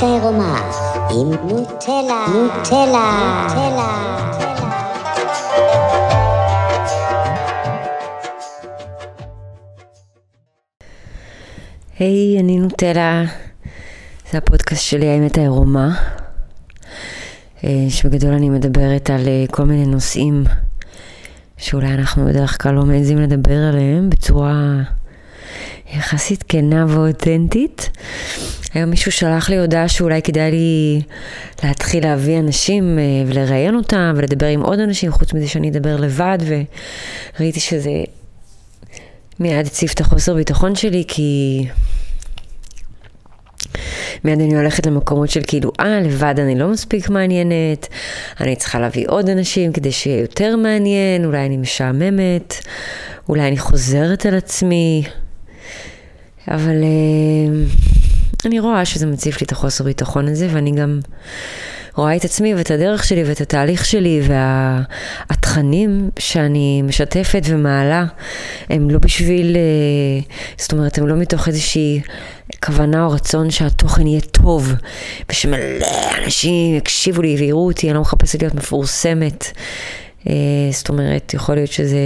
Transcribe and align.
האמת 0.00 0.10
העירומה 0.10 0.70
עם 1.10 1.48
נוטלה, 1.48 2.26
נוטלה, 2.28 3.46
נוטלה. 3.48 4.18
היי, 11.98 12.40
אני 12.40 12.58
נוטלה, 12.58 13.24
זה 14.32 14.38
הפודקאסט 14.38 14.82
שלי, 14.82 15.08
האמת 15.08 15.38
העירומה, 15.38 15.88
אה, 17.64 17.70
שבגדול 17.88 18.32
אני 18.32 18.48
מדברת 18.48 19.10
על 19.10 19.28
אה, 19.28 19.44
כל 19.50 19.64
מיני 19.64 19.86
נושאים 19.86 20.44
שאולי 21.56 21.94
אנחנו 21.94 22.24
בדרך 22.26 22.62
כלל 22.62 22.74
לא 22.74 22.84
מעזים 22.84 23.18
לדבר 23.18 23.58
עליהם 23.68 24.10
בצורה 24.10 24.82
יחסית 25.94 26.44
כנה 26.48 26.84
ואותנטית. 26.88 27.90
היום 28.74 28.90
מישהו 28.90 29.12
שלח 29.12 29.50
לי 29.50 29.58
הודעה 29.58 29.88
שאולי 29.88 30.22
כדאי 30.22 30.50
לי 30.50 31.02
להתחיל 31.64 32.04
להביא 32.04 32.38
אנשים 32.38 32.98
אה, 32.98 33.02
ולראיין 33.26 33.74
אותם 33.74 34.12
ולדבר 34.16 34.46
עם 34.46 34.60
עוד 34.60 34.78
אנשים, 34.78 35.12
חוץ 35.12 35.34
מזה 35.34 35.48
שאני 35.48 35.70
אדבר 35.70 35.96
לבד, 35.96 36.38
וראיתי 37.36 37.60
שזה 37.60 37.90
מיד 39.40 39.66
הציף 39.66 39.92
את 39.92 40.00
החוסר 40.00 40.34
ביטחון 40.34 40.74
שלי, 40.74 41.04
כי 41.08 41.64
מיד 44.24 44.40
אני 44.40 44.56
הולכת 44.56 44.86
למקומות 44.86 45.30
של 45.30 45.40
כאילו, 45.46 45.72
אה, 45.80 46.00
לבד 46.00 46.34
אני 46.38 46.58
לא 46.58 46.68
מספיק 46.68 47.08
מעניינת, 47.08 47.88
אני 48.40 48.56
צריכה 48.56 48.80
להביא 48.80 49.04
עוד 49.08 49.28
אנשים 49.28 49.72
כדי 49.72 49.92
שיהיה 49.92 50.20
יותר 50.20 50.56
מעניין, 50.56 51.24
אולי 51.24 51.46
אני 51.46 51.56
משעממת, 51.56 52.54
אולי 53.28 53.48
אני 53.48 53.58
חוזרת 53.58 54.26
על 54.26 54.34
עצמי, 54.34 55.02
אבל 56.48 56.82
uh, 56.82 57.97
אני 58.44 58.60
רואה 58.60 58.84
שזה 58.84 59.06
מציף 59.06 59.40
לי 59.40 59.44
את 59.46 59.52
החוסר 59.52 59.84
ביטחון 59.84 60.28
הזה, 60.28 60.48
ואני 60.52 60.70
גם 60.70 61.00
רואה 61.98 62.16
את 62.16 62.24
עצמי 62.24 62.54
ואת 62.54 62.70
הדרך 62.70 63.04
שלי 63.04 63.24
ואת 63.24 63.40
התהליך 63.40 63.84
שלי 63.84 64.20
והתכנים 65.30 66.10
שאני 66.18 66.82
משתפת 66.82 67.42
ומעלה 67.46 68.04
הם 68.70 68.90
לא 68.90 68.98
בשביל, 68.98 69.56
אה, 69.56 70.34
זאת 70.58 70.72
אומרת, 70.72 70.98
הם 70.98 71.06
לא 71.06 71.16
מתוך 71.16 71.48
איזושהי 71.48 72.00
כוונה 72.64 73.04
או 73.04 73.10
רצון 73.10 73.50
שהתוכן 73.50 74.06
יהיה 74.06 74.20
טוב 74.20 74.72
ושמלא 75.30 75.86
אנשים 76.24 76.74
יקשיבו 76.74 77.22
לי 77.22 77.36
ויראו 77.38 77.66
אותי, 77.66 77.86
אני 77.86 77.94
לא 77.94 78.00
מחפשת 78.00 78.42
להיות 78.42 78.54
מפורסמת. 78.54 79.44
אה, 80.28 80.34
זאת 80.72 80.88
אומרת, 80.88 81.34
יכול 81.34 81.54
להיות 81.54 81.72
שזה 81.72 81.98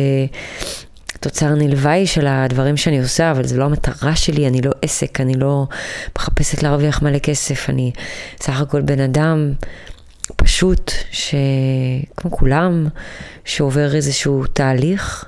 תוצר 1.23 1.55
נלוואי 1.55 2.07
של 2.07 2.27
הדברים 2.27 2.77
שאני 2.77 3.01
עושה, 3.01 3.31
אבל 3.31 3.47
זו 3.47 3.57
לא 3.57 3.65
המטרה 3.65 4.17
שלי, 4.17 4.47
אני 4.47 4.63
לא 4.63 4.71
עסק, 4.83 5.21
אני 5.21 5.35
לא 5.35 5.67
מחפשת 6.19 6.63
להרוויח 6.63 7.03
מלא 7.03 7.19
כסף, 7.19 7.71
אני 7.71 7.93
סך 8.41 8.61
הכל 8.61 8.81
בן 8.81 9.01
אדם 9.01 9.53
פשוט, 10.37 10.93
שכמו 11.11 12.31
כולם, 12.31 12.87
שעובר 13.45 13.95
איזשהו 13.95 14.45
תהליך. 14.53 15.25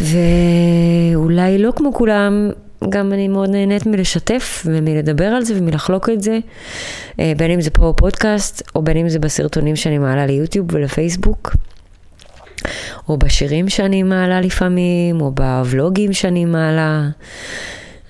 ואולי 0.00 1.58
לא 1.58 1.72
כמו 1.76 1.92
כולם, 1.92 2.50
גם 2.88 3.12
אני 3.12 3.28
מאוד 3.28 3.50
נהנית 3.50 3.86
מלשתף 3.86 4.62
ומלדבר 4.66 5.26
על 5.26 5.44
זה 5.44 5.54
ומלחלוק 5.56 6.08
את 6.08 6.22
זה, 6.22 6.38
אה, 7.20 7.32
בין 7.36 7.50
אם 7.50 7.60
זה 7.60 7.70
פה 7.70 7.92
בפודקאסט, 7.92 8.62
או 8.74 8.82
בין 8.82 8.96
אם 8.96 9.08
זה 9.08 9.18
בסרטונים 9.18 9.76
שאני 9.76 9.98
מעלה 9.98 10.26
ליוטיוב 10.26 10.66
ולפייסבוק. 10.74 11.56
או 13.08 13.16
בשירים 13.16 13.68
שאני 13.68 14.02
מעלה 14.02 14.40
לפעמים, 14.40 15.20
או 15.20 15.30
בוולוגים 15.30 16.12
שאני 16.12 16.44
מעלה. 16.44 17.08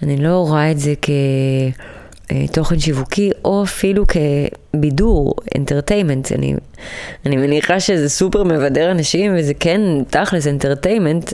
אני 0.03 0.17
לא 0.17 0.47
רואה 0.49 0.71
את 0.71 0.79
זה 0.79 0.95
כתוכן 2.29 2.79
שיווקי, 2.79 3.31
או 3.45 3.63
אפילו 3.63 4.05
כבידור, 4.07 5.35
entertainment. 5.59 6.33
אני, 6.33 6.55
אני 7.27 7.37
מניחה 7.37 7.81
שזה 7.81 8.09
סופר 8.09 8.43
מבדר 8.45 8.91
אנשים, 8.91 9.35
וזה 9.39 9.55
כן 9.55 9.81
תכלס 10.11 10.47
entertainment. 10.47 11.33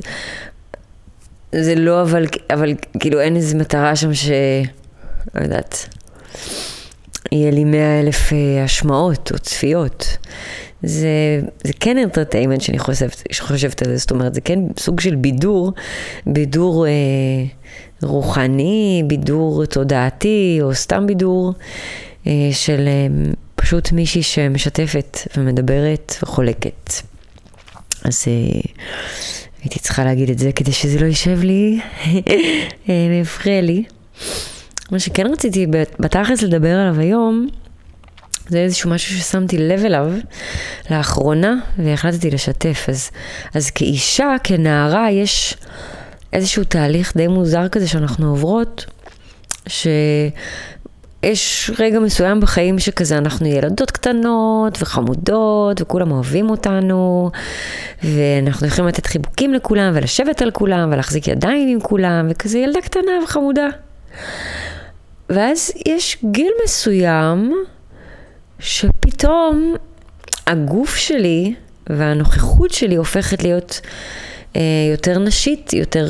זה 1.52 1.74
לא, 1.74 2.02
אבל, 2.02 2.26
אבל 2.50 2.74
כאילו 3.00 3.20
אין 3.20 3.36
איזו 3.36 3.56
מטרה 3.56 3.96
שם 3.96 4.14
ש... 4.14 4.30
לא 5.34 5.42
יודעת. 5.42 5.88
יהיה 7.32 7.50
לי 7.50 7.64
מאה 7.64 8.00
אלף 8.00 8.32
אה, 8.32 8.64
השמעות 8.64 9.32
או 9.32 9.38
צפיות. 9.38 10.16
זה, 10.84 11.40
זה 11.64 11.72
כן 11.80 11.98
אנטרטיימנט 11.98 12.60
שאני 12.60 12.78
חושבת, 12.78 13.22
חושבת 13.40 13.82
על 13.82 13.88
זה, 13.88 13.96
זאת 13.96 14.10
אומרת, 14.10 14.34
זה 14.34 14.40
כן 14.40 14.58
סוג 14.78 15.00
של 15.00 15.14
בידור, 15.14 15.72
בידור 16.26 16.86
אה, 16.86 16.92
רוחני, 18.02 19.02
בידור 19.06 19.64
תודעתי, 19.64 20.58
או 20.62 20.74
סתם 20.74 21.06
בידור 21.06 21.52
אה, 22.26 22.32
של 22.52 22.88
אה, 22.88 23.32
פשוט 23.54 23.92
מישהי 23.92 24.22
שמשתפת 24.22 25.18
ומדברת 25.36 26.14
וחולקת. 26.22 26.92
אז 28.04 28.24
אה, 28.26 28.60
הייתי 29.62 29.78
צריכה 29.78 30.04
להגיד 30.04 30.30
את 30.30 30.38
זה 30.38 30.52
כדי 30.52 30.72
שזה 30.72 30.98
לא 30.98 31.06
יישב 31.06 31.42
לי 31.42 31.80
ויפריע 32.88 33.56
אה, 33.56 33.60
לי. 33.60 33.84
מה 34.90 34.98
שכן 34.98 35.26
רציתי 35.26 35.66
בתכלס 35.98 36.42
לדבר 36.42 36.78
עליו 36.78 37.00
היום, 37.00 37.48
זה 38.48 38.58
איזשהו 38.58 38.90
משהו 38.90 39.18
ששמתי 39.18 39.58
לב 39.58 39.84
אליו 39.84 40.12
לאחרונה, 40.90 41.54
והחלטתי 41.78 42.30
לשתף. 42.30 42.86
אז, 42.88 43.10
אז 43.54 43.70
כאישה, 43.70 44.34
כנערה, 44.44 45.10
יש 45.10 45.56
איזשהו 46.32 46.64
תהליך 46.64 47.16
די 47.16 47.26
מוזר 47.26 47.68
כזה 47.68 47.88
שאנחנו 47.88 48.30
עוברות, 48.30 48.84
שיש 49.68 51.70
רגע 51.78 51.98
מסוים 51.98 52.40
בחיים 52.40 52.78
שכזה 52.78 53.18
אנחנו 53.18 53.46
ילדות 53.46 53.90
קטנות 53.90 54.82
וחמודות 54.82 55.80
וכולם 55.80 56.10
אוהבים 56.10 56.50
אותנו 56.50 57.30
ואנחנו 58.02 58.66
יכולים 58.66 58.88
לתת 58.88 59.06
חיבוקים 59.06 59.54
לכולם 59.54 59.92
ולשבת 59.94 60.42
על 60.42 60.50
כולם 60.50 60.88
ולהחזיק 60.92 61.28
ידיים 61.28 61.68
עם 61.68 61.80
כולם 61.80 62.26
וכזה 62.30 62.58
ילדה 62.58 62.80
קטנה 62.80 63.12
וחמודה. 63.24 63.68
ואז 65.30 65.72
יש 65.86 66.16
גיל 66.24 66.52
מסוים 66.64 67.64
שפתאום 68.58 69.74
הגוף 70.46 70.96
שלי 70.96 71.54
והנוכחות 71.86 72.70
שלי 72.70 72.94
הופכת 72.96 73.42
להיות 73.42 73.80
אה, 74.56 74.60
יותר 74.90 75.18
נשית, 75.18 75.72
יותר 75.72 76.06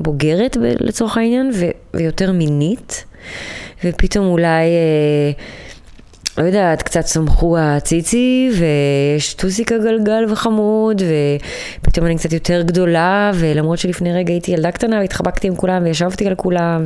בוגרת 0.00 0.56
לצורך 0.60 1.16
העניין, 1.16 1.50
ו- 1.54 1.96
ויותר 1.96 2.32
מינית, 2.32 3.04
ופתאום 3.84 4.26
אולי... 4.26 4.64
אה, 4.64 5.32
לא 6.38 6.44
יודעת, 6.44 6.82
קצת 6.82 7.00
צמחו 7.00 7.58
הציצי, 7.58 8.50
ויש 8.58 9.34
טוסיק 9.34 9.72
הגלגל 9.72 10.24
וחמוד, 10.28 11.02
ופתאום 11.82 12.06
אני 12.06 12.16
קצת 12.16 12.32
יותר 12.32 12.62
גדולה, 12.62 13.30
ולמרות 13.34 13.78
שלפני 13.78 14.12
רגע 14.12 14.32
הייתי 14.32 14.52
ילדה 14.52 14.70
קטנה, 14.70 14.98
והתחבקתי 15.00 15.48
עם 15.48 15.56
כולם, 15.56 15.84
וישבתי 15.84 16.26
על 16.26 16.34
כולם, 16.34 16.84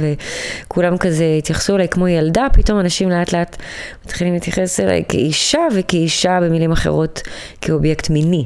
וכולם 0.66 0.98
כזה 0.98 1.24
התייחסו 1.38 1.76
אליי 1.76 1.88
כמו 1.88 2.08
ילדה, 2.08 2.46
פתאום 2.52 2.80
אנשים 2.80 3.10
לאט 3.10 3.32
לאט 3.32 3.56
מתחילים 4.04 4.34
להתייחס 4.34 4.80
אליי 4.80 5.04
כאישה, 5.08 5.60
וכאישה 5.74 6.38
במילים 6.42 6.72
אחרות, 6.72 7.22
כאובייקט 7.60 8.10
מיני. 8.10 8.44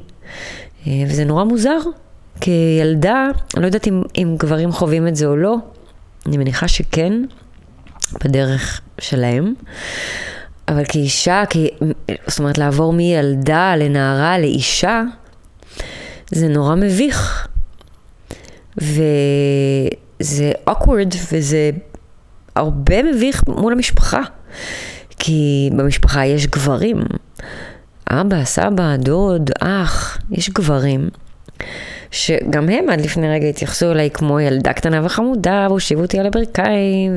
וזה 0.87 1.25
נורא 1.25 1.45
מוזר. 1.45 1.79
כילדה, 2.41 3.27
אני 3.55 3.63
לא 3.63 3.67
יודעת 3.67 3.89
אם, 3.89 4.03
אם 4.17 4.37
גברים 4.39 4.73
חווים 4.73 5.09
את 5.09 5.17
זה 5.17 5.27
או 5.27 5.37
לא, 5.37 5.57
אני 6.27 6.37
מניחה 6.37 6.69
שכן, 6.69 7.13
בדרך 8.25 8.81
שלהם. 8.99 9.55
אבל 10.69 10.85
כאישה, 10.89 11.43
כי, 11.51 11.69
זאת 12.27 12.39
אומרת, 12.39 12.59
לעבור 12.59 12.93
מילדה 12.93 13.77
לנערה 13.77 14.39
לאישה, 14.39 15.03
זה 16.31 16.49
נורא 16.49 16.75
מביך. 16.75 17.49
וזה 18.77 20.53
awkward, 20.71 21.17
וזה 21.33 21.71
הרבה 22.57 23.03
מביך 23.03 23.43
מול 23.49 23.73
המשפחה. 23.73 24.21
כי 25.19 25.71
במשפחה 25.77 26.27
יש 26.27 26.47
גברים. 26.47 27.03
אבא, 28.11 28.45
סבא, 28.45 28.97
דוד, 28.97 29.51
אח, 29.61 30.19
יש 30.31 30.51
גברים. 30.51 31.09
שגם 32.15 32.69
הם 32.69 32.91
עד 32.91 33.01
לפני 33.01 33.29
רגע 33.29 33.47
התייחסו 33.47 33.93
אליי 33.93 34.11
כמו 34.11 34.41
ילדה 34.41 34.73
קטנה 34.73 35.01
וחמודה, 35.05 35.67
והושיבו 35.71 36.03
אותי 36.03 36.19
על 36.19 36.27
הברכיים, 36.27 37.13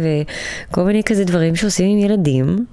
וכל 0.71 0.83
מיני 0.83 1.03
כזה 1.03 1.23
דברים 1.23 1.55
שעושים 1.55 1.97
עם 1.97 2.05
ילדים. 2.05 2.65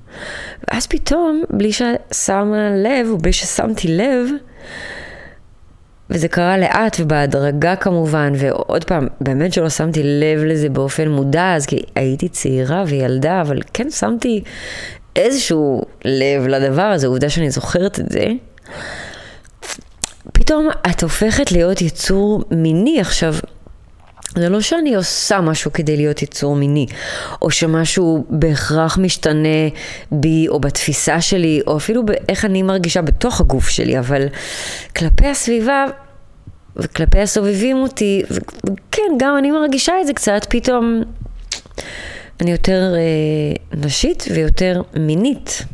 ואז 0.70 0.86
פתאום, 0.86 1.42
בלי 1.50 1.70
ששמה 1.72 2.70
לב, 2.76 3.06
או 3.10 3.18
בלי 3.18 3.32
ששמתי 3.32 3.88
לב, 3.88 4.28
וזה 6.10 6.28
קרה 6.28 6.58
לאט 6.58 6.96
ובהדרגה 7.00 7.76
כמובן, 7.76 8.32
ועוד 8.36 8.84
פעם, 8.84 9.06
באמת 9.20 9.52
שלא 9.52 9.68
שמתי 9.68 10.02
לב 10.02 10.44
לזה 10.44 10.68
באופן 10.68 11.08
מודע, 11.08 11.54
אז 11.56 11.66
כי 11.66 11.82
הייתי 11.94 12.28
צעירה 12.28 12.84
וילדה, 12.86 13.40
אבל 13.40 13.58
כן 13.74 13.90
שמתי 13.90 14.42
איזשהו 15.16 15.82
לב 16.04 16.46
לדבר 16.46 16.82
הזה, 16.82 17.06
עובדה 17.06 17.28
שאני 17.28 17.50
זוכרת 17.50 18.00
את 18.00 18.10
זה. 18.10 18.26
פתאום 20.44 20.68
את 20.90 21.02
הופכת 21.02 21.52
להיות 21.52 21.82
יצור 21.82 22.42
מיני. 22.50 23.00
עכשיו, 23.00 23.34
זה 24.34 24.48
לא 24.48 24.60
שאני 24.60 24.94
עושה 24.94 25.40
משהו 25.40 25.72
כדי 25.72 25.96
להיות 25.96 26.22
יצור 26.22 26.56
מיני, 26.56 26.86
או 27.42 27.50
שמשהו 27.50 28.24
בהכרח 28.28 28.98
משתנה 28.98 29.68
בי 30.12 30.48
או 30.48 30.60
בתפיסה 30.60 31.20
שלי, 31.20 31.60
או 31.66 31.76
אפילו 31.76 32.06
באיך 32.06 32.44
אני 32.44 32.62
מרגישה 32.62 33.02
בתוך 33.02 33.40
הגוף 33.40 33.68
שלי, 33.68 33.98
אבל 33.98 34.26
כלפי 34.96 35.26
הסביבה 35.26 35.84
וכלפי 36.76 37.20
הסובבים 37.20 37.76
אותי, 37.76 38.22
וכן, 38.30 39.12
גם 39.18 39.38
אני 39.38 39.50
מרגישה 39.50 39.92
את 40.00 40.06
זה 40.06 40.12
קצת, 40.12 40.46
פתאום 40.48 41.02
אני 42.40 42.50
יותר 42.50 42.94
אה, 42.94 43.78
נשית 43.78 44.24
ויותר 44.34 44.82
מינית. 44.94 45.64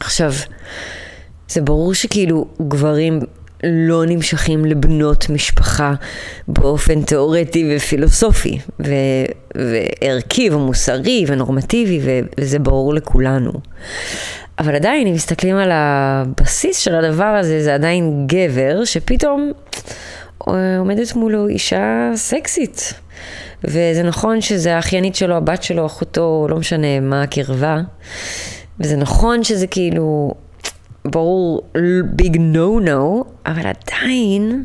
עכשיו, 0.00 0.32
זה 1.48 1.60
ברור 1.60 1.94
שכאילו 1.94 2.46
גברים 2.68 3.20
לא 3.64 4.06
נמשכים 4.06 4.64
לבנות 4.64 5.30
משפחה 5.30 5.94
באופן 6.48 7.02
תיאורטי 7.02 7.76
ופילוסופי 7.76 8.58
ו- 8.80 9.24
וערכי 9.54 10.50
ומוסרי 10.50 11.24
ונורמטיבי 11.28 12.00
ו- 12.02 12.26
וזה 12.38 12.58
ברור 12.58 12.94
לכולנו. 12.94 13.52
אבל 14.58 14.74
עדיין, 14.74 15.06
אם 15.06 15.14
מסתכלים 15.14 15.56
על 15.56 15.70
הבסיס 15.72 16.78
של 16.78 16.94
הדבר 16.94 17.24
הזה, 17.24 17.62
זה 17.62 17.74
עדיין 17.74 18.26
גבר 18.26 18.84
שפתאום 18.84 19.52
עומדת 20.78 21.14
מולו 21.14 21.48
אישה 21.48 22.10
סקסית. 22.14 22.94
וזה 23.64 24.02
נכון 24.04 24.40
שזה 24.40 24.76
האחיינית 24.76 25.14
שלו, 25.14 25.34
הבת 25.36 25.62
שלו, 25.62 25.86
אחותו, 25.86 26.46
לא 26.50 26.56
משנה 26.56 27.00
מה 27.00 27.22
הקרבה. 27.22 27.80
וזה 28.80 28.96
נכון 28.96 29.44
שזה 29.44 29.66
כאילו 29.66 30.34
ברור 31.04 31.62
ביג 32.04 32.36
נו 32.40 32.80
נו, 32.80 33.24
אבל 33.46 33.62
עדיין, 33.66 34.64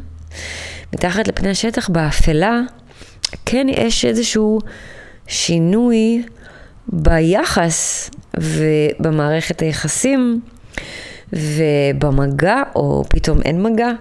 מתחת 0.94 1.28
לפני 1.28 1.50
השטח, 1.50 1.90
באפלה, 1.90 2.62
כן 3.46 3.68
יש 3.70 4.06
איזשהו 4.06 4.60
שינוי 5.28 6.24
ביחס 6.88 8.10
ובמערכת 8.38 9.60
היחסים 9.60 10.42
ובמגע, 11.34 12.62
או 12.76 13.04
פתאום 13.10 13.42
אין 13.42 13.64
מגע, 13.64 13.92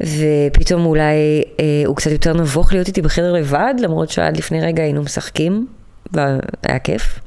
ופתאום 0.00 0.86
אולי 0.86 1.42
אה, 1.60 1.82
הוא 1.86 1.96
קצת 1.96 2.10
יותר 2.10 2.32
נבוך 2.32 2.72
להיות 2.72 2.88
איתי 2.88 3.02
בחדר 3.02 3.32
לבד, 3.32 3.74
למרות 3.78 4.10
שעד 4.10 4.36
לפני 4.36 4.60
רגע 4.60 4.82
היינו 4.82 5.02
משחקים, 5.02 5.66
והיה 6.12 6.78
כיף. 6.84 7.18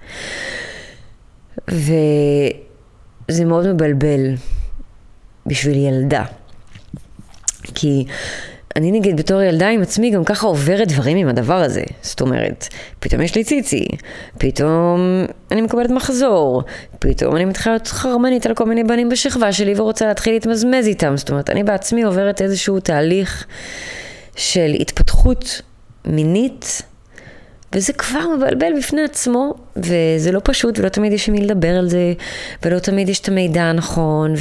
ו... 1.72 1.94
זה 3.28 3.46
מאוד 3.46 3.74
מבלבל 3.74 4.36
בשביל 5.46 5.78
ילדה. 5.78 6.24
כי 7.76 8.06
אני 8.76 8.92
נגיד 8.92 9.18
בתור 9.18 9.42
ילדה 9.42 9.68
עם 9.70 9.82
עצמי 9.82 10.10
גם 10.10 10.24
ככה 10.24 10.48
עוברת 10.48 10.88
דברים 10.88 11.18
עם 11.18 11.28
הדבר 11.28 11.62
הזה. 11.62 11.84
זאת 12.02 12.22
אומרת, 12.22 12.68
פתאום 13.00 13.22
יש 13.22 13.36
לי 13.36 13.44
ציצי, 13.44 13.88
פתאום 14.38 15.26
אני 15.52 15.62
מקבלת 15.62 15.90
מחזור, 15.90 16.64
פתאום 17.00 17.36
אני 17.36 17.46
מתחילה 17.46 17.76
להיות 17.76 17.88
חרמנית 17.88 18.46
על 18.46 18.54
כל 18.54 18.66
מיני 18.66 18.84
בנים 18.84 19.10
בשכבה 19.10 19.54
שלי 19.54 19.74
ורוצה 19.78 20.08
להתחיל 20.08 20.34
להתמזמז 20.34 20.88
איתם. 20.88 21.18
זאת 21.18 21.30
אומרת, 21.30 21.50
אני 21.50 21.64
בעצמי 21.64 22.04
עוברת 22.04 22.42
איזשהו 22.42 22.80
תהליך 22.80 23.46
של 24.36 24.76
התפתחות 24.80 25.62
מינית. 26.06 26.82
וזה 27.74 27.94
כבר 27.94 28.20
מבלבל 28.38 28.78
בפני 28.78 29.02
עצמו, 29.02 29.54
וזה 29.76 30.32
לא 30.32 30.40
פשוט, 30.44 30.80
ולא 30.80 30.90
תמיד 30.90 31.14
יש 31.14 31.30
עם 31.30 31.36
מי 31.36 31.42
לדבר 31.42 31.78
על 31.78 31.90
זה, 31.90 32.14
ולא 32.64 32.80
תמיד 32.80 33.10
יש 33.10 33.20
את 33.20 33.28
המידע 33.28 33.62
הנכון, 33.64 34.34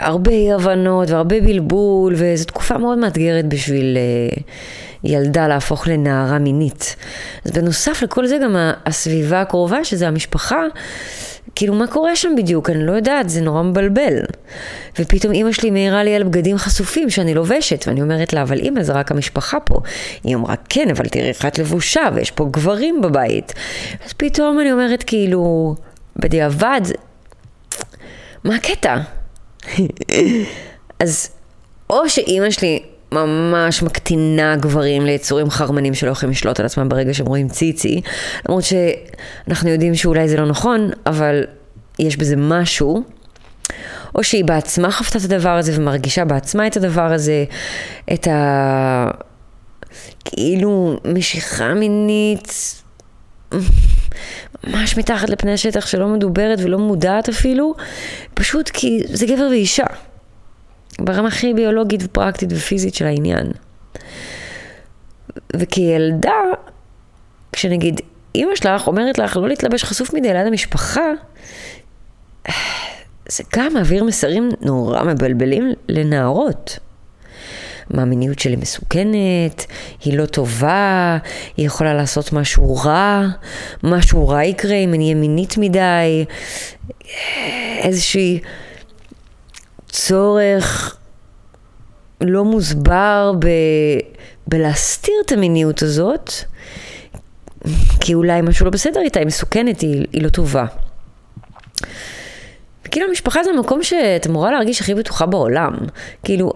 והרבה 0.00 0.30
אי 0.30 0.52
הבנות, 0.52 1.10
והרבה 1.10 1.40
בלבול, 1.40 2.14
וזו 2.16 2.44
תקופה 2.44 2.78
מאוד 2.78 2.98
מאתגרת 2.98 3.48
בשביל 3.48 3.96
אה, 3.96 4.42
ילדה 5.04 5.48
להפוך 5.48 5.88
לנערה 5.88 6.38
מינית. 6.38 6.96
אז 7.44 7.50
בנוסף 7.50 8.02
לכל 8.02 8.26
זה 8.26 8.38
גם 8.42 8.56
הסביבה 8.86 9.40
הקרובה, 9.40 9.84
שזה 9.84 10.08
המשפחה, 10.08 10.62
כאילו, 11.54 11.74
מה 11.74 11.86
קורה 11.86 12.16
שם 12.16 12.32
בדיוק? 12.36 12.70
אני 12.70 12.86
לא 12.86 12.92
יודעת, 12.92 13.28
זה 13.28 13.40
נורא 13.40 13.62
מבלבל. 13.62 14.18
ופתאום 14.98 15.32
אימא 15.32 15.52
שלי 15.52 15.70
מעירה 15.70 16.04
לי 16.04 16.14
על 16.14 16.22
בגדים 16.22 16.58
חשופים 16.58 17.10
שאני 17.10 17.34
לובשת, 17.34 17.84
ואני 17.86 18.02
אומרת 18.02 18.32
לה, 18.32 18.42
אבל 18.42 18.58
אימא, 18.58 18.82
זה 18.82 18.92
רק 18.92 19.10
המשפחה 19.10 19.60
פה. 19.60 19.80
היא 20.24 20.36
אמרה, 20.36 20.54
כן, 20.68 20.90
אבל 20.90 21.08
תראי 21.08 21.28
איך 21.28 21.46
את 21.46 21.58
לבושה, 21.58 22.08
ויש 22.14 22.30
פה 22.30 22.48
גברים 22.50 23.00
בבית. 23.00 23.52
אז 24.06 24.12
פתאום 24.12 24.60
אני 24.60 24.72
אומרת, 24.72 25.02
כאילו, 25.02 25.74
בדיעבד, 26.16 26.80
מה 28.44 28.54
הקטע? 28.54 28.96
אז 31.00 31.30
או 31.90 32.08
שאימא 32.08 32.50
שלי 32.50 32.82
ממש 33.12 33.82
מקטינה 33.82 34.56
גברים 34.56 35.06
ליצורים 35.06 35.50
חרמנים 35.50 35.94
שלא 35.94 36.10
יכולים 36.10 36.30
לשלוט 36.30 36.60
על 36.60 36.66
עצמם 36.66 36.88
ברגע 36.88 37.14
שהם 37.14 37.26
רואים 37.26 37.48
ציצי, 37.48 38.00
למרות 38.48 38.64
שאנחנו 38.64 39.70
יודעים 39.70 39.94
שאולי 39.94 40.28
זה 40.28 40.36
לא 40.36 40.46
נכון, 40.46 40.90
אבל 41.06 41.44
יש 41.98 42.16
בזה 42.16 42.36
משהו. 42.36 43.02
או 44.14 44.24
שהיא 44.24 44.44
בעצמה 44.44 44.90
חוותה 44.90 45.18
את 45.18 45.24
הדבר 45.24 45.50
הזה 45.50 45.72
ומרגישה 45.76 46.24
בעצמה 46.24 46.66
את 46.66 46.76
הדבר 46.76 47.12
הזה, 47.12 47.44
את 48.12 48.26
ה... 48.26 49.10
כאילו 50.24 50.96
משיכה 51.04 51.74
מינית 51.74 52.52
ממש 54.66 54.98
מתחת 54.98 55.30
לפני 55.30 55.52
השטח 55.52 55.86
שלא 55.86 56.08
מדוברת 56.08 56.58
ולא 56.62 56.78
מודעת 56.78 57.28
אפילו, 57.28 57.74
פשוט 58.34 58.68
כי 58.68 59.02
זה 59.12 59.26
גבר 59.26 59.46
ואישה. 59.50 59.86
ברמה 61.04 61.28
הכי 61.28 61.54
ביולוגית 61.54 62.00
ופרקטית 62.04 62.52
ופיזית 62.52 62.94
של 62.94 63.06
העניין. 63.06 63.46
וכילדה, 65.56 66.40
כשנגיד 67.52 68.00
אימא 68.34 68.54
שלך 68.54 68.86
אומרת 68.86 69.18
לך 69.18 69.36
לא 69.36 69.48
להתלבש 69.48 69.84
חשוף 69.84 70.14
מדי 70.14 70.32
ליד 70.32 70.46
המשפחה, 70.46 71.10
זה 73.28 73.44
גם 73.56 73.74
מעביר 73.74 74.04
מסרים 74.04 74.48
נורא 74.60 75.02
מבלבלים 75.02 75.72
לנערות. 75.88 76.78
מה 77.90 78.02
המיניות 78.02 78.38
שלי 78.38 78.56
מסוכנת, 78.56 79.66
היא 80.04 80.18
לא 80.18 80.26
טובה, 80.26 81.18
היא 81.56 81.66
יכולה 81.66 81.94
לעשות 81.94 82.32
משהו 82.32 82.76
רע, 82.76 83.26
משהו 83.82 84.28
רע 84.28 84.44
יקרה 84.44 84.74
אם 84.74 84.94
אני 84.94 85.04
אהיה 85.04 85.14
מינית 85.14 85.58
מדי, 85.58 86.24
איזושהי 87.78 88.40
צורך 89.92 90.96
לא 92.20 92.44
מוסבר 92.44 93.32
ב... 93.38 93.46
בלהסתיר 94.46 95.14
את 95.26 95.32
המיניות 95.32 95.82
הזאת, 95.82 96.30
כי 98.00 98.14
אולי 98.14 98.40
משהו 98.40 98.64
לא 98.64 98.70
בסדר 98.70 99.00
איתה, 99.00 99.18
היא 99.18 99.26
מסוכנת, 99.26 99.80
היא, 99.80 100.06
היא 100.12 100.22
לא 100.22 100.28
טובה. 100.28 100.64
כאילו 102.90 103.06
המשפחה 103.08 103.44
זה 103.44 103.50
המקום 103.50 103.82
שאת 103.82 104.26
אמורה 104.26 104.50
להרגיש 104.50 104.80
הכי 104.80 104.94
בטוחה 104.94 105.26
בעולם. 105.26 105.72
כאילו, 106.24 106.52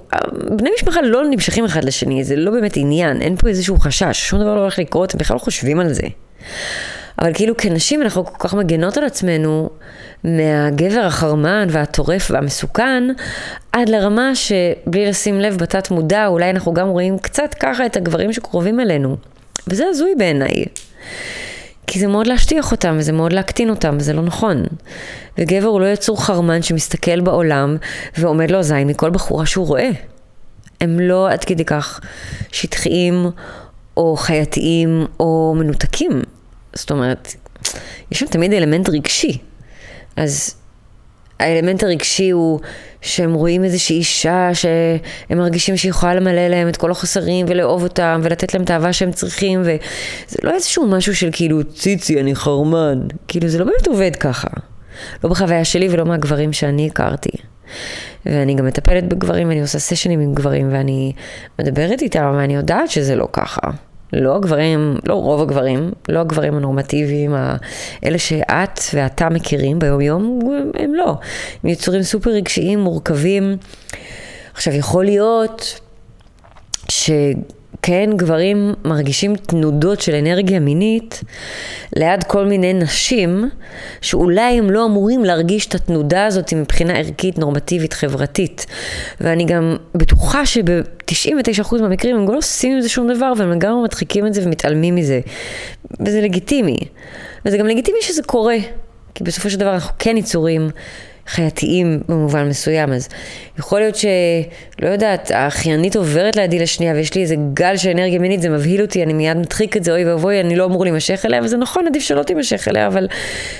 בני 0.56 0.70
משפחה 0.76 1.00
לא 1.02 1.24
נמשכים 1.30 1.64
אחד 1.64 1.84
לשני, 1.84 2.24
זה 2.24 2.36
לא 2.36 2.50
באמת 2.50 2.76
עניין, 2.76 3.22
אין 3.22 3.36
פה 3.36 3.48
איזשהו 3.48 3.76
חשש, 3.76 4.28
שום 4.28 4.40
דבר 4.40 4.54
לא 4.54 4.60
הולך 4.60 4.78
לקרות, 4.78 5.14
הם 5.14 5.20
בכלל 5.20 5.34
לא 5.34 5.40
חושבים 5.40 5.80
על 5.80 5.92
זה. 5.92 6.06
אבל 7.18 7.34
כאילו 7.34 7.56
כנשים 7.56 8.02
אנחנו 8.02 8.24
כל 8.24 8.48
כך 8.48 8.54
מגנות 8.54 8.96
על 8.96 9.04
עצמנו 9.04 9.70
מהגבר 10.24 11.00
החרמן 11.00 11.66
והטורף 11.70 12.30
והמסוכן, 12.30 13.04
עד 13.72 13.88
לרמה 13.88 14.34
שבלי 14.34 15.06
לשים 15.06 15.40
לב 15.40 15.56
בתת 15.56 15.90
מודע, 15.90 16.26
אולי 16.26 16.50
אנחנו 16.50 16.74
גם 16.74 16.88
רואים 16.88 17.18
קצת 17.18 17.54
ככה 17.60 17.86
את 17.86 17.96
הגברים 17.96 18.32
שקרובים 18.32 18.80
אלינו. 18.80 19.16
וזה 19.68 19.84
הזוי 19.90 20.14
בעיניי. 20.18 20.64
כי 21.86 21.98
זה 21.98 22.06
מאוד 22.06 22.26
להשטיח 22.26 22.72
אותם, 22.72 22.96
וזה 22.98 23.12
מאוד 23.12 23.32
להקטין 23.32 23.70
אותם, 23.70 23.96
וזה 24.00 24.12
לא 24.12 24.22
נכון. 24.22 24.64
וגבר 25.38 25.68
הוא 25.68 25.80
לא 25.80 25.86
יצור 25.86 26.24
חרמן 26.24 26.62
שמסתכל 26.62 27.20
בעולם 27.20 27.76
ועומד 28.18 28.50
לו 28.50 28.62
זין 28.62 28.88
מכל 28.88 29.10
בחורה 29.10 29.46
שהוא 29.46 29.66
רואה. 29.66 29.90
הם 30.80 31.00
לא 31.00 31.30
עד 31.30 31.44
כדי 31.44 31.64
כך 31.64 32.00
שטחיים 32.52 33.26
או 33.96 34.16
חייתיים 34.16 35.06
או 35.20 35.54
מנותקים. 35.58 36.22
זאת 36.76 36.90
אומרת, 36.90 37.34
יש 38.12 38.18
שם 38.20 38.26
תמיד 38.26 38.52
אלמנט 38.52 38.88
רגשי. 38.88 39.38
אז 40.16 40.54
האלמנט 41.40 41.82
הרגשי 41.82 42.30
הוא 42.30 42.60
שהם 43.00 43.34
רואים 43.34 43.64
איזושהי 43.64 43.96
אישה 43.96 44.50
שהם 44.52 45.38
מרגישים 45.38 45.76
שהיא 45.76 45.90
יכולה 45.90 46.14
למלא 46.14 46.48
להם 46.48 46.68
את 46.68 46.76
כל 46.76 46.90
החוסרים 46.90 47.46
ולאהוב 47.48 47.82
אותם 47.82 48.20
ולתת 48.24 48.54
להם 48.54 48.62
את 48.62 48.70
האהבה 48.70 48.92
שהם 48.92 49.12
צריכים 49.12 49.60
וזה 49.60 50.38
לא 50.42 50.54
איזשהו 50.54 50.86
משהו 50.86 51.16
של 51.16 51.28
כאילו 51.32 51.64
ציצי 51.64 52.20
אני 52.20 52.34
חרמן. 52.34 53.00
כאילו 53.28 53.48
זה 53.48 53.58
לא 53.58 53.64
באמת 53.64 53.86
עובד 53.86 54.16
ככה. 54.16 54.48
לא 55.24 55.30
בחוויה 55.30 55.64
שלי 55.64 55.88
ולא 55.90 56.04
מהגברים 56.04 56.52
שאני 56.52 56.86
הכרתי. 56.86 57.30
ואני 58.26 58.54
גם 58.54 58.66
מטפלת 58.66 59.08
בגברים 59.08 59.48
ואני 59.48 59.60
עושה 59.60 59.78
סשנים 59.78 60.20
עם 60.20 60.34
גברים 60.34 60.72
ואני 60.72 61.12
מדברת 61.58 62.02
איתם 62.02 62.34
ואני 62.36 62.54
יודעת 62.54 62.90
שזה 62.90 63.16
לא 63.16 63.28
ככה 63.32 63.60
לא 64.12 64.36
הגברים, 64.36 64.96
לא 65.08 65.14
רוב 65.14 65.42
הגברים, 65.42 65.92
לא 66.08 66.20
הגברים 66.20 66.54
הנורמטיביים, 66.54 67.34
אלה 68.04 68.18
שאת 68.18 68.80
ואתה 68.94 69.28
מכירים 69.28 69.78
ביום 69.78 70.00
יום, 70.00 70.40
הם 70.74 70.94
לא. 70.94 71.14
הם 71.64 71.70
יצורים 71.70 72.02
סופר 72.02 72.30
רגשיים, 72.30 72.78
מורכבים. 72.80 73.56
עכשיו, 74.54 74.74
יכול 74.74 75.04
להיות 75.04 75.80
כן, 77.82 78.10
גברים 78.16 78.74
מרגישים 78.84 79.36
תנודות 79.36 80.00
של 80.00 80.14
אנרגיה 80.14 80.60
מינית 80.60 81.22
ליד 81.96 82.24
כל 82.24 82.46
מיני 82.46 82.72
נשים, 82.72 83.50
שאולי 84.00 84.58
הם 84.58 84.70
לא 84.70 84.84
אמורים 84.86 85.24
להרגיש 85.24 85.66
את 85.66 85.74
התנודה 85.74 86.26
הזאת 86.26 86.52
מבחינה 86.52 86.98
ערכית, 86.98 87.38
נורמטיבית, 87.38 87.92
חברתית. 87.92 88.66
ואני 89.20 89.44
גם 89.44 89.76
בטוחה 89.94 90.46
שב-99% 90.46 91.80
מהמקרים 91.80 92.16
הם 92.16 92.28
לא 92.28 92.38
עושים 92.38 92.72
עם 92.72 92.80
זה 92.80 92.88
שום 92.88 93.12
דבר, 93.12 93.32
והם 93.36 93.50
לגמרי 93.50 93.84
מדחיקים 93.84 94.26
את 94.26 94.34
זה 94.34 94.40
ומתעלמים 94.44 94.94
מזה. 94.94 95.20
וזה 96.00 96.20
לגיטימי. 96.20 96.78
וזה 97.44 97.58
גם 97.58 97.66
לגיטימי 97.66 97.98
שזה 98.02 98.22
קורה, 98.22 98.56
כי 99.14 99.24
בסופו 99.24 99.50
של 99.50 99.58
דבר 99.58 99.74
אנחנו 99.74 99.94
כן 99.98 100.16
יצורים. 100.16 100.70
חייתיים 101.26 102.00
במובן 102.08 102.48
מסוים, 102.48 102.92
אז 102.92 103.08
יכול 103.58 103.80
להיות 103.80 103.96
שלא 103.96 104.88
יודעת, 104.88 105.30
האחיינית 105.30 105.96
עוברת 105.96 106.36
לידי 106.36 106.58
לשנייה 106.58 106.94
ויש 106.94 107.14
לי 107.14 107.22
איזה 107.22 107.34
גל 107.54 107.76
של 107.76 107.90
אנרגיה 107.90 108.18
מינית, 108.18 108.42
זה 108.42 108.48
מבהיל 108.48 108.82
אותי, 108.82 109.02
אני 109.02 109.12
מיד 109.12 109.36
מדחיק 109.36 109.76
את 109.76 109.84
זה, 109.84 109.92
אוי 109.92 110.04
ואבוי, 110.04 110.40
אני 110.40 110.56
לא 110.56 110.64
אמור 110.64 110.84
להימשך 110.84 111.22
אליה, 111.26 111.40
וזה 111.42 111.56
נכון, 111.56 111.86
עדיף 111.86 112.02
שלא 112.02 112.22
תימשך 112.22 112.68
אליה, 112.68 112.86
אבל 112.86 113.08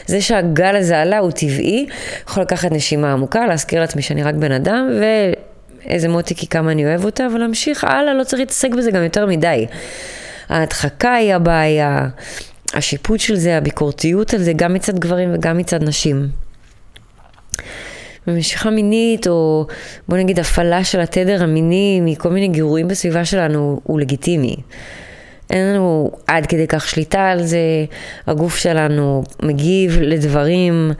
זה 0.06 0.20
שהגל 0.20 0.76
הזה 0.76 1.00
עלה 1.00 1.18
הוא 1.18 1.30
טבעי, 1.30 1.86
יכול 2.28 2.42
לקחת 2.42 2.72
נשימה 2.72 3.12
עמוקה, 3.12 3.46
להזכיר 3.46 3.80
לעצמי 3.80 4.02
שאני 4.02 4.22
רק 4.22 4.34
בן 4.34 4.52
אדם, 4.52 4.90
ו... 5.00 5.04
איזה 5.88 6.08
מותיקי 6.08 6.46
כמה 6.46 6.72
אני 6.72 6.86
אוהב 6.86 7.04
אותה, 7.04 7.26
אבל 7.26 7.38
להמשיך 7.38 7.84
הלאה, 7.84 8.14
לא 8.14 8.24
צריך 8.24 8.40
להתעסק 8.40 8.70
בזה 8.70 8.90
גם 8.90 9.02
יותר 9.02 9.26
מדי. 9.26 9.66
ההדחקה 10.48 11.14
היא 11.14 11.34
הבעיה, 11.34 12.08
השיפוט 12.74 13.20
של 13.20 13.36
זה, 13.36 13.56
הביקורתיות 13.56 14.34
על 14.34 14.42
זה, 14.42 14.52
גם 14.56 14.74
מצד 14.74 14.98
גברים 14.98 15.34
וגם 15.34 15.58
מצד 15.58 15.82
נשים. 15.82 16.45
ומשיכה 18.26 18.70
מינית, 18.70 19.26
או 19.26 19.66
בוא 20.08 20.18
נגיד 20.18 20.40
הפעלה 20.40 20.84
של 20.84 21.00
התדר 21.00 21.42
המיני 21.42 22.00
מכל 22.02 22.28
מיני 22.28 22.48
גירויים 22.48 22.88
בסביבה 22.88 23.24
שלנו, 23.24 23.80
הוא 23.82 24.00
לגיטימי. 24.00 24.56
אין 25.50 25.74
לנו 25.74 26.10
עד 26.26 26.46
כדי 26.46 26.66
כך 26.66 26.88
שליטה 26.88 27.30
על 27.30 27.42
זה, 27.42 27.84
הגוף 28.26 28.56
שלנו 28.56 29.22
מגיב 29.42 29.98
לדברים, 30.00 30.92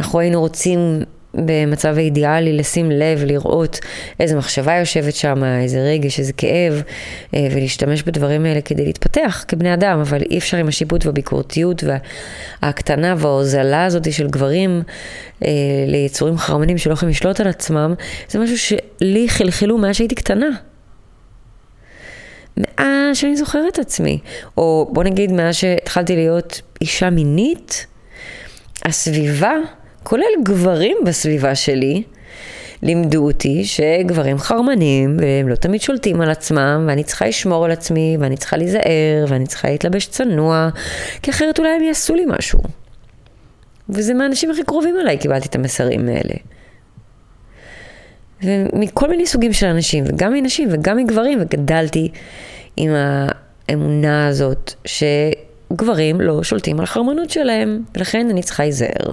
אנחנו 0.00 0.20
היינו 0.20 0.40
רוצים 0.40 1.02
במצב 1.34 1.98
האידיאלי 1.98 2.52
לשים 2.52 2.90
לב, 2.90 3.24
לראות 3.24 3.78
איזה 4.20 4.36
מחשבה 4.36 4.76
יושבת 4.76 5.14
שם, 5.14 5.44
איזה 5.44 5.78
רגש, 5.80 6.18
איזה 6.18 6.32
כאב, 6.32 6.82
אה, 7.34 7.48
ולהשתמש 7.50 8.02
בדברים 8.02 8.46
האלה 8.46 8.60
כדי 8.60 8.84
להתפתח 8.84 9.44
כבני 9.48 9.74
אדם, 9.74 9.98
אבל 10.00 10.22
אי 10.30 10.38
אפשר 10.38 10.56
עם 10.56 10.68
השיפוט 10.68 11.06
והביקורתיות 11.06 11.84
וההקטנה 12.62 13.14
וההוזלה 13.18 13.84
הזאת 13.84 14.12
של 14.12 14.26
גברים 14.28 14.82
אה, 15.44 15.50
ליצורים 15.86 16.38
חרמנים 16.38 16.78
שלא 16.78 16.92
יכולים 16.92 17.10
לשלוט 17.10 17.40
על 17.40 17.48
עצמם, 17.48 17.94
זה 18.28 18.38
משהו 18.38 18.58
שלי 18.58 19.28
חלחלו 19.28 19.78
מאז 19.78 19.96
שהייתי 19.96 20.14
קטנה. 20.14 20.48
מאז 22.56 23.16
שאני 23.16 23.36
זוכרת 23.36 23.78
עצמי, 23.78 24.18
או 24.56 24.90
בוא 24.92 25.04
נגיד 25.04 25.32
מאז 25.32 25.54
שהתחלתי 25.54 26.16
להיות 26.16 26.60
אישה 26.80 27.10
מינית, 27.10 27.86
הסביבה 28.84 29.54
כולל 30.02 30.24
גברים 30.42 30.96
בסביבה 31.06 31.54
שלי, 31.54 32.02
לימדו 32.82 33.26
אותי 33.26 33.64
שגברים 33.64 34.38
חרמנים, 34.38 35.16
והם 35.20 35.48
לא 35.48 35.54
תמיד 35.54 35.80
שולטים 35.80 36.20
על 36.20 36.30
עצמם, 36.30 36.84
ואני 36.88 37.04
צריכה 37.04 37.26
לשמור 37.26 37.64
על 37.64 37.70
עצמי, 37.70 38.16
ואני 38.20 38.36
צריכה 38.36 38.56
להיזהר, 38.56 39.24
ואני 39.28 39.46
צריכה 39.46 39.70
להתלבש 39.70 40.06
צנוע, 40.06 40.68
כי 41.22 41.30
אחרת 41.30 41.58
אולי 41.58 41.68
הם 41.68 41.82
יעשו 41.82 42.14
לי 42.14 42.24
משהו. 42.26 42.60
וזה 43.88 44.14
מהאנשים 44.14 44.50
הכי 44.50 44.64
קרובים 44.64 44.96
אליי 45.00 45.18
קיבלתי 45.18 45.48
את 45.48 45.54
המסרים 45.54 46.08
האלה. 46.08 46.34
ומכל 48.42 49.08
מיני 49.08 49.26
סוגים 49.26 49.52
של 49.52 49.66
אנשים, 49.66 50.04
וגם 50.06 50.32
מנשים 50.32 50.68
וגם 50.72 50.96
מגברים, 50.96 51.38
וגדלתי 51.40 52.08
עם 52.76 52.90
האמונה 53.68 54.28
הזאת 54.28 54.72
שגברים 54.84 56.20
לא 56.20 56.42
שולטים 56.42 56.78
על 56.78 56.84
החרמנות 56.84 57.30
שלהם, 57.30 57.82
ולכן 57.96 58.30
אני 58.30 58.42
צריכה 58.42 58.62
להיזהר. 58.62 59.10